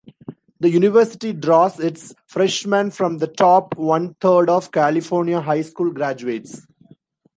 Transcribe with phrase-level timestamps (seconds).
[0.59, 6.65] The university draws its freshmen from the top one-third of California high school graduates.